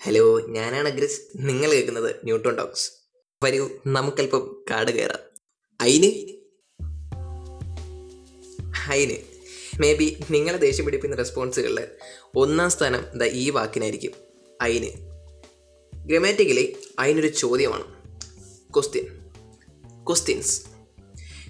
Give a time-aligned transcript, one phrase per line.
[0.00, 1.20] Hello ഞാനാണ് അഗ്രസ്.
[1.36, 2.92] നിങ്ങൾ കേൾക്കുന്നത് ന്യൂട്രോൺ ടോക്സ്.
[3.44, 5.18] വരൂ നമുക്കല്പം കാട് കയറാം.
[5.80, 6.06] അയിന്?
[8.90, 9.16] അയിന്.
[9.82, 11.88] മേ ബി നിങ്ങളെ ദേഷ്യം പിടിപ്പിക്കുന്ന റെസ്പോൺസുകളിൽ
[12.36, 14.12] ഒന്നാം സ്ഥാനം ദ ഈ വാക്കിനായിരിക്കും.
[14.60, 14.90] അയിന്.
[16.06, 17.84] ഗ്രമാറ്റിക്കലി അതിനൊരു ചോദ്യമാണ്.
[18.74, 19.04] ക്വസ്റ്റ്യൻ
[20.04, 20.62] ക്വസ്റ്റ്യൻസ്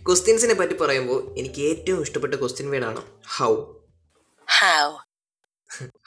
[0.06, 3.02] ക്വസ്റ്റ്യൻസിനെ പറ്റി പറയുമ്പോൾ എനിക്ക് ഏറ്റവും ഇഷ്ടപ്പെട്ട ക്വസ്റ്റ്യൻ വേർഡാണ്
[3.36, 3.77] ഹൗ
[4.48, 4.86] How?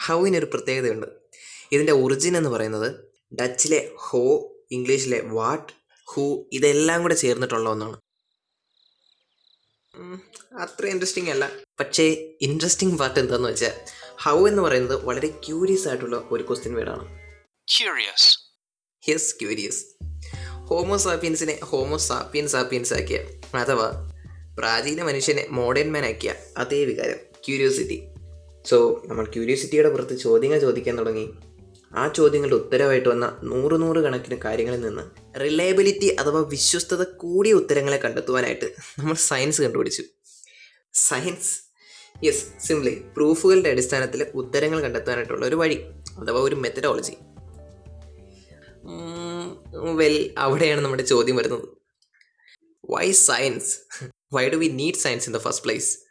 [0.07, 1.07] ഹൗവിനൊരു പ്രത്യേകതയുണ്ട്.
[1.71, 2.89] ഇതിന്റെ ഒറിജിൻ എന്ന് പറയുന്നത്
[3.39, 4.21] ഡച്ചിലെ ഹോ
[4.71, 5.71] ഇംഗ്ലീഷിലെ വാട്ട്
[6.07, 7.97] ഹൂ ഇതെല്ലാം കൂടെ ചേർന്നിട്ടുള്ള ഒന്നാണ്.
[10.59, 11.45] അത്ര ഇൻട്രസ്റ്റിംഗ് അല്ല.
[11.79, 12.05] പക്ഷേ
[12.41, 13.73] ഇൻട്രസ്റ്റിംഗ് പാർട്ട് എന്താന്ന് വെച്ചാൽ
[14.23, 17.05] ഹൗ എന്ന് പറയുന്നത് വളരെ ക്യൂരിയസ് ആയിട്ടുള്ള ഒരു ക്വസ്റ്റ്യൻ വേർഡാണ്
[17.67, 18.29] ക്യൂരിയസ്
[19.03, 19.81] യെസ് ക്യൂരിയസ്
[20.69, 23.19] ഹോമോസാപ്പിയൻസിനെ സാപ്പിയൻസിനെ ഹോമോ സാപ്പിയൻ സാപ്പിയൻസ് ആക്കിയ
[23.55, 23.87] അഥവാ
[24.57, 27.97] പ്രാചീന മനുഷ്യനെ മോഡേൺ മാൻ ആക്കിയ അതേ വികാരം ക്യൂരിയോസിറ്റി
[28.65, 31.25] സോ നമ്മൾ ക്യൂരിയോസിറ്റിയുടെ പുറത്ത് ചോദ്യങ്ങൾ ചോദിക്കാൻ തുടങ്ങി.
[31.95, 35.03] ആ ചോദ്യങ്ങളുടെ ഉത്തരവായിട്ട് വന്ന നൂറ് നൂറ് കണക്കിന് കാര്യങ്ങളിൽ നിന്ന്
[35.39, 40.03] റിലയബിലിറ്റി അഥവാ വിശ്വസ്തത കൂടിയ ഉത്തരങ്ങളെ കണ്ടെത്തുവാനായിട്ട് നമ്മൾ സയൻസ് കണ്ടുപിടിച്ചു.
[40.93, 41.51] സയൻസ്
[42.25, 45.77] യെസ് സിംപ്ലി പ്രൂഫുകളുടെ അടിസ്ഥാനത്തിൽ ഉത്തരങ്ങൾ കണ്ടെത്താനായിട്ടുള്ള ഒരു വഴി
[46.19, 47.15] അഥവാ ഒരു മെത്തഡോളജി
[49.95, 51.67] വെൽ അവിടെയാണ് നമ്മുടെ ചോദ്യം വരുന്നത്.
[52.89, 53.77] Why science
[54.33, 56.10] why do we need science in the first place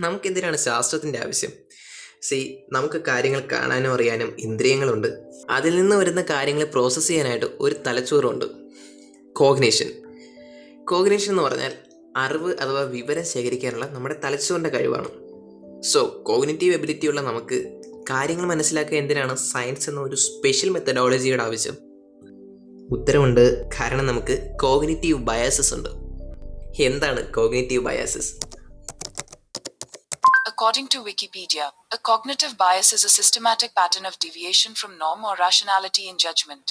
[0.00, 1.50] നമുക്കെന്തിനാണ് ശാസ്ത്രത്തിന്റെ ആവശ്യം?
[2.22, 5.08] സി നമുക്ക് കാര്യങ്ങൾ കാണാനും അറിയാനും ഇന്ദ്രിയങ്ങളുണ്ട്.
[5.50, 8.44] അതിൽ നിന്ന് വരുന്ന കാര്യങ്ങളെ പ്രോസസ്സ് ചെയ്യാനായിട്ട് ഒരു തലച്ചോറുണ്ട്.
[9.32, 9.92] കോഗ്നേഷൻ
[10.84, 11.72] കോഗ്നേഷൻ എന്ന് പറഞ്ഞാൽ
[12.16, 15.08] അറിവ് അഥവാ വിവരം ശേഖരിക്കാനുള്ള നമ്മുടെ തലച്ചോറിന്റെ കഴിവാണ്.
[15.82, 19.36] സോ കോഗ്നേറ്റീവ് എബിലിറ്റി ഉള്ള നമുക്ക് കാര്യങ്ങൾ മനസ്സിലാക്കുക എന്തിനാണ്?
[19.36, 21.76] സയൻസ് എന്ന ഒരു സ്പെഷ്യൽ മെത്തഡോളജിയുടെ ആവശ്യം.
[22.92, 25.88] ഉത്തരമുണ്ട് കാരണം നമുക്ക് കോഗ്നേറ്റീവ് ബയാസസ് ഉണ്ട്.
[26.82, 28.34] എന്താണ് cognitive biases
[30.56, 35.34] According to Wikipedia, a cognitive bias is a systematic pattern of deviation from norm or
[35.46, 36.64] rationality in judgment.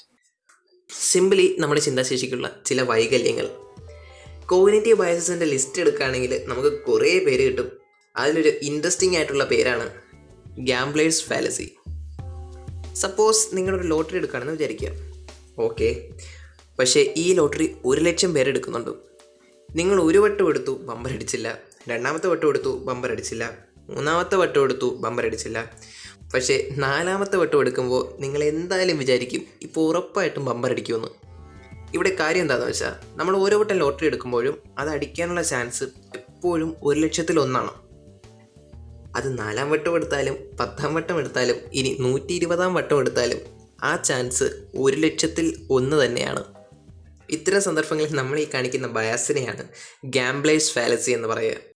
[1.12, 3.48] Simply നമ്മുടെ ചിന്താശേഷിക്കുള്ള ചില വൈകല്യങ്ങൾ.
[4.46, 7.82] കോഗ്നേറ്റീവ് ബയസസിന്റെ ലിസ്റ്റ് എടുക്കുകയാണെങ്കിൽ നമുക്ക് കുറേ പേര് കിട്ടും.
[8.16, 10.02] അതിലൊരു ഇൻട്രസ്റ്റിംഗ് ആയിട്ടുള്ള പേരാണ്
[10.60, 11.76] ഗ്യാംബ്ലേഴ്സ് ഫാലസി
[12.94, 14.90] സപ്പോസ് നിങ്ങളൊരു ലോട്ടറി എടുക്കുകയാണെന്ന് വിചാരിക്കുക.
[15.60, 16.10] ഓക്കെ
[16.80, 18.92] പക്ഷേ ഈ ലോട്ടറി ഒരു ലക്ഷം പേര് എടുക്കുന്നുണ്ട്.
[19.72, 21.58] നിങ്ങൾ ഒരു വട്ടം എടുത്തു ബമ്പർ അടിച്ചില്ല.
[21.90, 23.75] രണ്ടാമത്തെ വട്ടം എടുത്തു ബമ്പർ അടിച്ചില്ല.
[23.90, 25.72] മൂന്നാമത്തെ വട്ടം എടുത്തു ബമ്പർ അടിച്ചില്ല.
[26.34, 31.08] പക്ഷേ നാലാമത്തെ വട്ടം എടുക്കുമ്പോൾ നിങ്ങൾ എന്തായാലും വിചാരിക്കും ഇപ്പോൾ ഉറപ്പായിട്ടും ബമ്പർ അടിക്കുമെന്ന്.
[31.94, 35.84] ഇവിടെ കാര്യം എന്താണെന്ന് വെച്ചാൽ നമ്മൾ ഓരോ വട്ടം ലോട്ടറി എടുക്കുമ്പോഴും അത് അടിക്കാനുള്ള ചാൻസ്
[36.16, 37.74] എപ്പോഴും ഒരു ലക്ഷത്തിലൊന്നാണ്
[39.16, 43.40] അത് നാലാം വട്ടം എടുത്താലും പത്താം വട്ടം എടുത്താലും ഇനി നൂറ്റി ഇരുപതാം വട്ടം എടുത്താലും
[43.84, 44.44] ആ ചാൻസ്
[44.76, 46.44] ഒരു ലക്ഷത്തിൽ ഒന്ന് തന്നെയാണ്.
[47.30, 49.64] ഇത്തരം സന്ദർഭങ്ങളിൽ നമ്മൾ ഈ കാണിക്കുന്ന ബയാസിനെയാണ്
[50.06, 51.75] ഗാംബ്ലേഴ്സ് ഫാലസി എന്ന് പറയുക.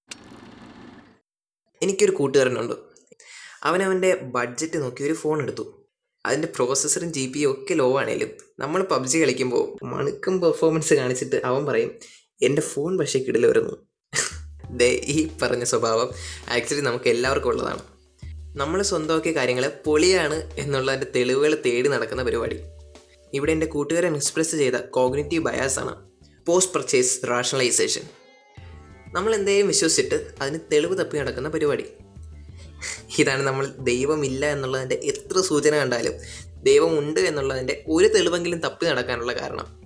[1.81, 2.73] എനിക്കൊരു കൂട്ടുകാരനുണ്ട്.
[3.63, 5.87] അവനവന്റെ ബഡ്ജറ്റ് നോക്കി ഒരു ഫോൺ എടുത്തു.
[6.25, 8.29] അതിന്റെ പ്രോസസ്സറും ജി പി ഒക്കെ ലോ ആണേലും
[8.59, 11.91] നമ്മൾ പബ്ജി കളിക്കുമ്പോൾ മണുക്കും പെർഫോമൻസ് കാണിച്ചിട്ട് അവൻ പറയും
[12.41, 13.87] എന്റെ ഫോൺ പക്ഷേ കിടിൽ വരുന്നു.
[14.69, 16.09] ദേ ഈ പറഞ്ഞ സ്വഭാവം
[16.49, 17.81] ആക്ച്വലി നമുക്ക് എല്ലാവർക്കും ഉള്ളതാണ്.
[18.57, 22.59] നമ്മൾ സ്വന്തമാക്കിയ കാര്യങ്ങൾ പൊളിയാണ് എന്നുള്ളതിന്റെ തെളിവുകൾ തേടി നടക്കുന്ന പരിപാടി.
[23.33, 26.09] ഇവിടെ എന്റെ കൂട്ടുകാരൻ എക്സ്പ്രസ് ചെയ്ത കോഗ്നേറ്റീവ് ബയാസാണ്
[26.45, 28.01] പോസ്റ്റ് പർച്ചേസ് റാഷണലൈസേഷൻ
[29.13, 31.85] നമ്മൾ എന്തെങ്കിലും വിശ്വസിച്ചിട്ട് അതിന് തെളിവ് തപ്പി നടക്കുന്ന പരിപാടി.
[33.19, 36.13] ഇതാണ് നമ്മൾ ദൈവമില്ല എന്നുള്ളതിന്റെ എത്ര സൂചന കണ്ടാലും
[36.63, 39.79] ദൈവമുണ്ട് എന്നുള്ളതിന്റെ ഒരു തെളിവെങ്കിലും തപ്പി നടക്കാനുള്ള കാരണം.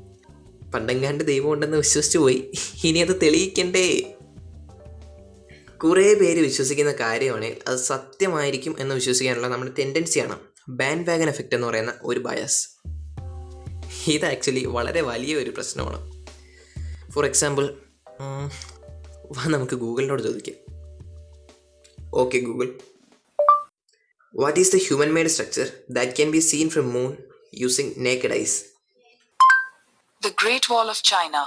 [0.71, 2.51] പണ്ടെങ്ങാണ്ട് ദൈവമുണ്ടെന്ന് വിശ്വസിച്ചു പോയി.
[2.83, 4.17] ഇനി അത് തെളിയിക്കണ്ടേ?
[5.83, 11.93] കുറേ പേര് വിശ്വസിക്കുന്ന കാര്യമാണെങ്കിൽ അത് സത്യമായിരിക്കും എന്ന് വിശ്വസിക്കാനുള്ള നമ്മുടെ ടെൻഡൻസിയാണ് ബാൻഡ് വാഗൻ എഫക്റ്റ് എന്ന് പറയുന്ന
[12.03, 12.69] ഒരു ബയസ്
[14.07, 16.25] ഇത് ആക്ച്വലി വളരെ വലിയ ഒരു പ്രശ്നമാണ്.
[17.11, 17.73] ഫോർ എക്സാമ്പിൾ
[19.36, 20.56] വാ നമുക്ക് ഗൂഗിളിനോട് ചോദിക്കാം
[22.22, 22.68] okay Google
[24.34, 27.10] what is the human made structure that can be seen from moon
[27.62, 28.58] using naked eyes
[30.22, 31.40] The Great Wall of China.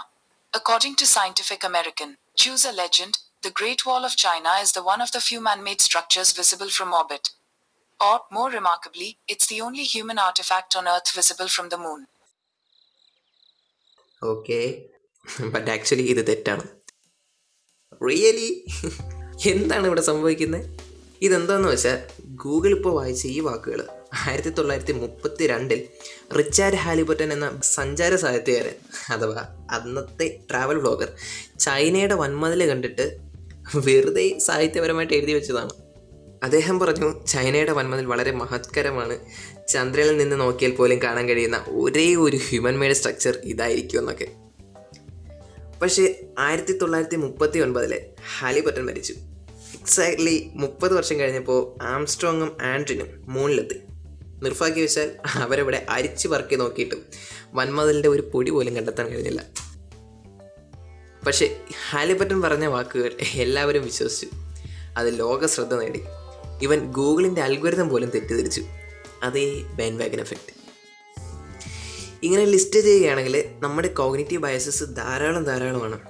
[0.54, 5.02] According to Scientific American, choose a legend, the Great Wall of China is the one
[5.02, 7.26] of the few man made structures visible from orbit.
[8.00, 12.00] Or, more remarkably, it's the only human artifact on Earth visible from the moon.
[14.22, 14.60] Okay
[15.54, 16.66] but actually ഇത് തെറ്റാണ്
[18.03, 18.49] really
[19.51, 20.65] എന്താണ് ഇവിടെ സംഭവിക്കുന്നത്
[21.23, 23.87] ഇതെന്താന്ന് വെച്ചാൽ Google ഇപ്പോൾ വായിച്ച ഈ വാക്കുകൾ
[24.27, 25.81] ആയിരത്തി തൊള്ളായിരത്തി മുപ്പത്തി രണ്ടിൽ
[26.39, 28.77] റിച്ചാർഡ് ഹാലിബർട്ടൻ എന്ന സഞ്ചാര സാഹിത്യകാരൻ
[29.13, 31.11] അഥവാ അന്നത്തെ ട്രാവൽ ബ്ലോഗർ
[31.59, 33.07] ചൈനയുടെ വന്മതിൽ കണ്ടിട്ട്
[33.77, 35.71] വെറുതെ സാഹിത്യപരമായിട്ട് എഴുതി വെച്ചതാണ്.
[36.43, 39.19] അദ്ദേഹം പറഞ്ഞു ചൈനയുടെ വന്മതിൽ വളരെ മഹത്കരമാണ്.
[39.69, 44.46] ചന്ദ്രനിൽ നിന്ന് നോക്കിയാൽ പോലും കാണാൻ കഴിയുന്ന ഒരേ ഒരു ഹ്യൂമൻ മെയ്ഡ് സ്ട്രക്ചർ ഇതായിരിക്കും എന്നൊക്കെ.
[45.83, 49.15] പക്ഷേ ആയിരത്തി തൊള്ളായിരത്തി മുപ്പത്തി ഒൻപതിലെ ഹാലിബട്ടൻ മരിച്ചു.
[49.81, 53.81] എക്സാക്ട്ലി മുപ്പത് വർഷം കഴിഞ്ഞപ്പോൾ ആംസ്ട്രോങ്ങും ആൻഡ്രിനും മൂണിലെത്തി.
[54.43, 57.03] നിർഭാഗ്യ വെച്ചാൽ അവരവിടെ അരിച്ചു പറക്കി നോക്കിയിട്ടും
[57.55, 59.45] വൻമതിലിന്റെ ഒരു പൊടി പോലും കണ്ടെത്താൻ കഴിഞ്ഞില്ല.
[61.27, 61.57] പക്ഷേ
[61.91, 64.29] ഹാലിബട്ടൻ പറഞ്ഞ വാക്കുകൾ എല്ലാവരും വിശ്വസിച്ചു.
[64.97, 66.03] അത് ലോക ശ്രദ്ധ നേടി.
[66.63, 68.65] ഇവൻ ഗൂഗിളിന്റെ അൽഗോരിതം പോലും തെറ്റിദ്ധരിച്ചു.
[69.23, 70.56] അതേ ബാൻ വാഗൻ എഫക്റ്റ്
[72.23, 76.01] ഇങ്ങനെ ലിസ്റ്റ് ചെയ്യുകയാണെങ്കിൽ നമ്മുടെ കോഗ്നേറ്റീവ് ബയസസ് ധാരാളം ധാരാളമാണ്.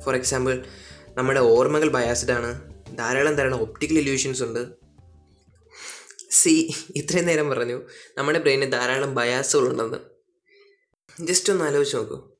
[0.00, 0.64] ഫോർ എക്സാമ്പിൾ
[1.08, 2.62] നമ്മുടെ ഓർമ്മകൾ ബയാസ്ഡ് ആണ്.
[2.98, 4.68] ധാരാളം ധാരാളം ഒപ്റ്റിക്കൽ ഇല്യൂഷൻസ് ഉണ്ട്.
[6.30, 7.82] സി ഇത്രയും നേരം പറഞ്ഞു.
[8.18, 9.98] നമ്മുടെ ബ്രെയിനിന് ധാരാളം ബയാസുകളുണ്ടെന്ന്
[11.24, 12.30] ജസ്റ്റ് ഒന്ന് ആലോചിച്ച് നോക്കൂ.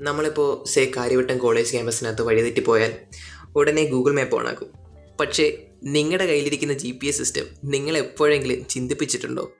[0.00, 2.96] നമ്മളിപ്പോൾ സേ കാര്യവട്ടം കോളേജ് ക്യാമ്പസിനകത്ത് വഴിതെറ്റി പോയാൽ
[3.56, 4.72] ഉടനെ ഗൂഗിൾ മാപ്പ് ഓണാക്കും
[5.20, 9.52] പക്ഷേ നിങ്ങളുടെ കയ്യിലിരിക്കുന്ന ജി പി എസ് സിസ്റ്റം നിങ്ങളെപ്പോഴെങ്കിലും ചിന്തിപ്പിച്ചിട്ടുണ്ടോ?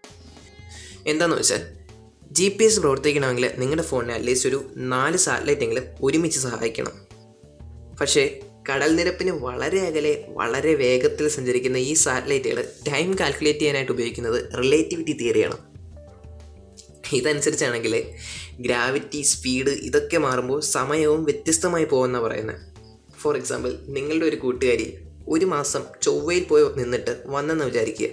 [1.06, 1.79] എന്താണെന്ന് വെച്ചാൽ
[2.30, 6.92] ജി പി എസ് പ്രവർത്തിക്കണമെങ്കിൽ നിങ്ങളുടെ ഫോണിനെ അറ്റ്ലീസ്റ്റ് ഒരു നാല് സാറ്റലൈറ്റ് എങ്കിലും ഒരുമിച്ച് സഹായിക്കണം.
[8.00, 8.40] പക്ഷേ
[8.70, 15.58] കടൽ നിരപ്പിന് വളരെ അകലെ വളരെ വേഗത്തിൽ സഞ്ചരിക്കുന്ന ഈ സാറ്റലൈറ്റുകൾ ടൈം കാൽക്കുലേറ്റ് ചെയ്യാനായിട്ട് ഉപയോഗിക്കുന്നത് റിലേറ്റിവിറ്റി തിയറിയാണ്
[17.12, 18.04] ഇതനുസരിച്ചാണെങ്കിൽ
[18.60, 22.56] ഗ്രാവിറ്റി സ്പീഡ് ഇതൊക്കെ മാറുമ്പോൾ സമയവും വ്യത്യസ്തമായി പോകുന്ന പറയുന്നത്
[23.18, 24.98] ഫോർ എക്സാമ്പിൾ നിങ്ങളുടെ ഒരു കൂട്ടുകാരി
[25.28, 28.08] ഒരു മാസം ചൊവ്വയിൽ പോയി നിന്നിട്ട് വന്നെന്ന് വിചാരിക്കുക.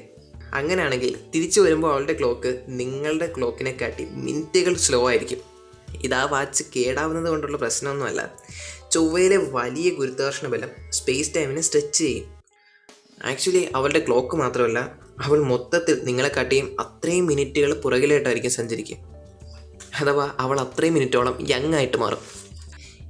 [0.54, 5.38] അങ്ങനെയാണെങ്കിൽ തിരിച്ചു വരുമ്പോൾ അവളുടെ ക്ലോക്ക് നിങ്ങളുടെ ക്ലോക്കിനെ കാട്ടി മിനിറ്റുകൾ സ്ലോ ആയിരിക്കും.
[6.04, 8.36] ഇതാ വാച്ച് കേടാവുന്നത് കൊണ്ടുള്ള പ്രശ്നമൊന്നുമല്ല.
[8.92, 12.38] ചൊവ്വയിലെ വലിയ ഗുരുത്വാകർഷണ ബലം സ്പേസ് ടൈമിനെ സ്ട്രെച്ച് ചെയ്യും.
[13.26, 18.98] ആക്ച്വലി അവളുടെ ക്ലോക്ക് മാത്രമല്ല അവൾ മൊത്തത്തിൽ നിങ്ങളെ കാട്ടിയും അത്രയും മിനിറ്റുകൾ പുറകിലായിട്ടായിരിക്കും സഞ്ചരിക്കും
[20.00, 22.18] അഥവാ അവൾ അത്രയും മിനിറ്റോളം യങ് ആയിട്ട് മാറും.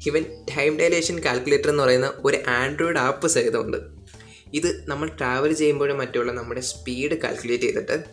[0.07, 3.96] ഇവൻ ടൈം ഡയലേഷൻ കാൽക്കുലേറ്റർ എന്ന് പറയുന്ന ഒരു ആൻഡ്രോയിഡ് ആപ്പ് സഹിതമുണ്ട്.
[4.53, 8.03] ഇത് നമ്മൾ ട്രാവൽ ചെയ്യുമ്പോഴും മറ്റുള്ള നമ്മുടെ സ്പീഡ് കാൽക്കുലേറ്റ് ചെയ്തിട്ട്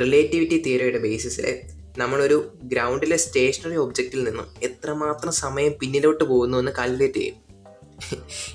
[0.00, 1.60] റിലേറ്റിവിറ്റി തിയറിയുടെ ബേസിസിൽ
[1.98, 7.34] നമ്മളൊരു ഗ്രൗണ്ടിലെ സ്റ്റേഷനറി ഒബ്ജക്റ്റിൽ നിന്നും എത്രമാത്രം സമയം പിന്നിലോട്ട് പോകുന്നു എന്ന് കാൽക്കുലേറ്റ് ചെയ്യും.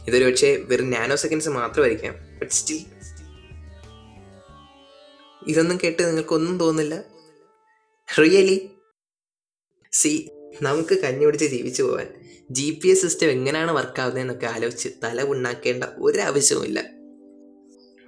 [0.08, 2.86] ഇതൊരു പക്ഷേ വെറും നാനോ സെക്കൻഡ്സ് മാത്രമായിരിക്കാം ബട്ട് സ്റ്റിൽ
[5.48, 7.04] ഇതൊന്നും കേട്ട് നിങ്ങൾക്കൊന്നും തോന്നില്ല?
[8.22, 8.70] റിയലി
[9.92, 10.30] സി
[10.62, 12.08] നമുക്ക് കഞ്ഞി പിടിച്ച് ജീവിച്ചു പോകാൻ
[12.52, 17.01] ജി പി എസ് സിസ്റ്റം എങ്ങനെയാണ് വർക്കാവുന്നതെന്നൊക്കെ ആലോചിച്ച് തല ഉണ്ടാക്കേണ്ട ഒരാവശ്യവുമില്ല.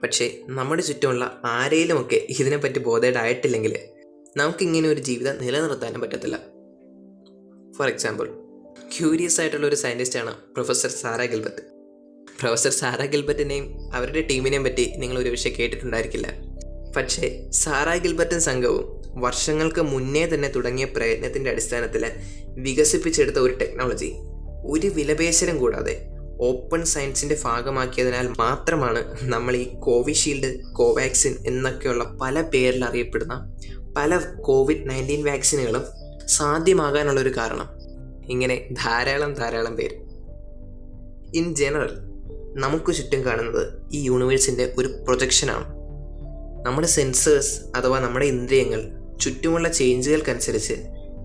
[0.03, 3.79] പക്ഷേ നമ്മുടെ ചുറ്റുമുള്ള ആരെയിലുമൊക്കെ ഇതിനെപ്പറ്റി ബോധേഡായിട്ടില്ലെങ്കിൽ
[4.37, 6.37] നമുക്കിങ്ങനെ ഒരു ജീവിതം നിലനിർത്താനും പറ്റത്തില്ല.
[7.77, 8.27] ഫോർ എക്സാമ്പിൾ
[8.97, 11.61] ക്യൂരിയസ് ആയിട്ടുള്ള ഒരു സയന്റിസ്റ്റാണ് professor Sara Gilbert
[12.39, 16.27] professor Sara ഗിൽബറ്റിനെയും അവരുടെ ടീമിനെയും പറ്റി നിങ്ങൾ ഒരു വിഷയം കേട്ടിട്ടുണ്ടായിരിക്കില്ല.
[16.97, 22.05] പക്ഷേ സാറ ഗിൽബർട്ടും സംഘവും വർഷങ്ങൾക്ക് മുന്നേ തന്നെ തുടങ്ങിയ പ്രയത്നത്തിന്റെ അടിസ്ഥാനത്തിൽ
[22.57, 24.13] വികസിപ്പിച്ചെടുത്ത ഒരു ടെക്നോളജി
[24.65, 26.12] ഒരു വിലപേശനം കൂടാതെ
[26.43, 33.55] ഓപ്പൺ സയൻസിന്റെ ഭാഗമാക്കിയതിനാൽ മാത്രമാണ് നമ്മൾ ഈ കോവിഷീൽഡ് കോവാക്സിൻ എന്നൊക്കെയുള്ള പല പേരിൽ അറിയപ്പെടുന്ന
[33.97, 35.83] പല കോവിഡ് നയന്റീൻ വാക്സിനുകളും
[36.25, 37.69] സാധ്യമാകാനുള്ളൊരു കാരണം.
[38.25, 39.95] ഇങ്ങനെ ധാരാളം ധാരാളം പേര്.
[41.37, 41.89] ഇൻ ജനറൽ
[42.55, 45.67] നമുക്ക് ചുറ്റും കാണുന്നത് ഈ യൂണിവേഴ്സിന്റെ ഒരു പ്രൊജക്ഷനാണ്.
[46.65, 50.73] നമ്മുടെ സെൻസേഴ്സ് അഥവാ നമ്മുടെ ഇന്ദ്രിയങ്ങൾ ചുറ്റുമുള്ള ചേഞ്ചുകൾക്കനുസരിച്ച്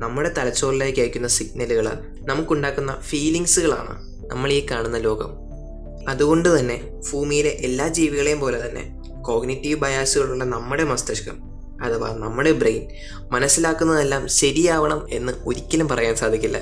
[0.02, 1.88] നമ്മുടെ തലച്ചോറിലേക്ക് അയക്കുന്ന സിഗ്നലുകൾ
[2.20, 5.48] നമുക്കുണ്ടാക്കുന്ന ഫീലിങ്സുകളാണ് നമ്മൾ ഈ കാണുന്ന ലോകം.
[6.08, 11.42] അതുകൊണ്ട് തന്നെ ഭൂമിയിലെ എല്ലാ ജീവികളെയും പോലെ തന്നെ കോഗ്നിറ്റീവ് ബയാസുകളുള്ള നമ്മുടെ മസ്തിഷ്കം
[11.84, 12.88] അഥവാ നമ്മുടെ ബ്രെയിൻ
[13.32, 16.58] മനസ്സിലാക്കുന്നതെല്ലാം ശരിയാവണം എന്ന് ഒരിക്കലും പറയാൻ സാധിക്കില്ല.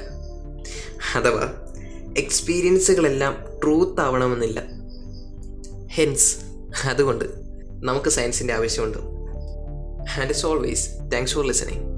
[1.15, 1.53] അഥവാ
[2.19, 4.62] എക്സ്പീരിയൻസുകളെല്ലാം ട്രൂത്ത് ആവണമെന്നില്ല.
[5.87, 6.37] ഹെൻസ്
[6.89, 7.25] അതുകൊണ്ട്
[7.83, 8.99] നമുക്ക് സയൻസിന്റെ ആവശ്യമുണ്ട്.
[10.11, 11.96] And it's always thanks for listening